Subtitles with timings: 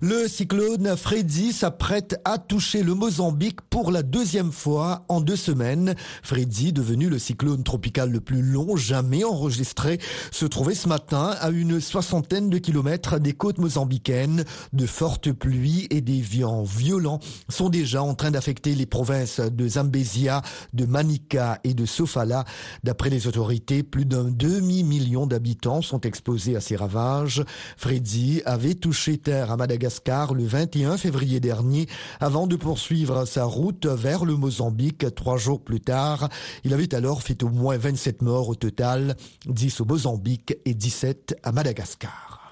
[0.00, 5.96] Le cyclone Freddy s'apprête à toucher le Mozambique pour la deuxième fois en deux semaines.
[6.22, 9.98] Freddy, devenu le cyclone tropical le plus long jamais enregistré,
[10.30, 14.44] se trouvait ce matin à une soixantaine de kilomètres des côtes mozambicaines.
[14.72, 17.18] De fortes pluies et des vents violents
[17.48, 20.42] sont déjà en train d'affecter les provinces de Zambésia,
[20.74, 22.44] de Manica et de Sofala.
[22.84, 27.42] D'après les autorités, plus d'un demi-million d'habitants sont exposés à ces ravages.
[27.76, 29.56] Freddy avait touché terre à
[29.88, 31.86] Madagascar le 21 février dernier
[32.20, 36.28] avant de poursuivre sa route vers le Mozambique trois jours plus tard.
[36.64, 41.38] Il avait alors fait au moins 27 morts au total, 10 au Mozambique et 17
[41.42, 42.47] à Madagascar.